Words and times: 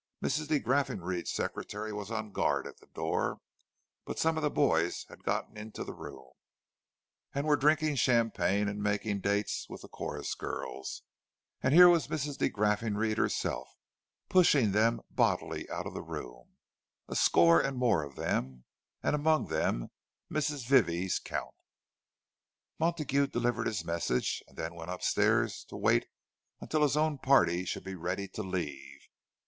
Mrs. 0.23 0.47
de 0.47 0.59
Graffenried's 0.59 1.29
secretary 1.31 1.93
was 1.93 2.09
on 2.09 2.31
guard 2.31 2.65
at 2.65 2.79
the 2.79 2.87
door; 2.87 3.39
but 4.03 4.17
some 4.17 4.35
of 4.35 4.41
the 4.41 4.49
boys 4.49 5.05
had 5.09 5.23
got 5.23 5.55
into 5.55 5.83
the 5.83 5.93
room, 5.93 6.31
and 7.35 7.45
were 7.45 7.55
drinking 7.55 7.97
champagne 7.97 8.67
and 8.67 8.81
"making 8.81 9.19
dates" 9.19 9.67
with 9.69 9.83
the 9.83 9.87
chorus 9.87 10.33
girls. 10.33 11.03
And 11.61 11.71
here 11.71 11.87
was 11.87 12.07
Mrs. 12.07 12.39
de 12.39 12.49
Graffenried 12.49 13.17
herself, 13.19 13.69
pushing 14.27 14.71
them 14.71 15.01
bodily 15.11 15.69
out 15.69 15.85
of 15.85 15.93
the 15.93 16.01
room, 16.01 16.47
a 17.07 17.15
score 17.15 17.61
and 17.61 17.77
more 17.77 18.01
of 18.01 18.15
them—and 18.15 19.15
among 19.15 19.49
them 19.49 19.91
Mrs. 20.31 20.65
Vivie's 20.65 21.19
Count! 21.19 21.53
Montague 22.79 23.27
delivered 23.27 23.67
his 23.67 23.85
message, 23.85 24.41
and 24.47 24.57
then 24.57 24.73
went 24.73 24.89
upstairs 24.89 25.63
to 25.65 25.77
wait 25.77 26.07
until 26.59 26.81
his 26.81 26.97
own 26.97 27.19
party 27.19 27.65
should 27.65 27.83
be 27.83 27.93
ready 27.93 28.27
to 28.29 28.41
leave. 28.41 29.07